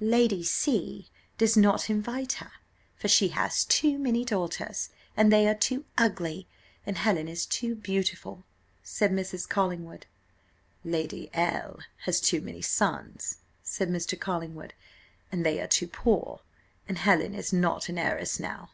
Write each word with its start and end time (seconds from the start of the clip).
"Lady 0.00 0.42
C 0.42 1.10
does 1.36 1.54
not 1.54 1.90
invite 1.90 2.32
her, 2.40 2.50
for 2.96 3.08
she 3.08 3.28
has 3.28 3.62
too 3.66 3.98
many 3.98 4.24
daughters, 4.24 4.88
and 5.18 5.30
they 5.30 5.46
are 5.46 5.54
too 5.54 5.84
ugly, 5.98 6.48
and 6.86 6.96
Helen 6.96 7.28
is 7.28 7.44
too 7.44 7.74
beautiful," 7.74 8.42
said 8.82 9.12
Mrs. 9.12 9.46
Collingwood. 9.46 10.06
"Lady 10.82 11.28
L 11.34 11.80
has 12.06 12.22
too 12.22 12.40
many 12.40 12.62
sons," 12.62 13.40
said 13.62 13.90
Mr. 13.90 14.18
Collingwood, 14.18 14.72
"and 15.30 15.44
they 15.44 15.60
are 15.60 15.66
too 15.68 15.88
poor, 15.88 16.40
and 16.88 16.96
Helen 16.96 17.34
is 17.34 17.52
not 17.52 17.90
an 17.90 17.98
heiress 17.98 18.40
now." 18.40 18.70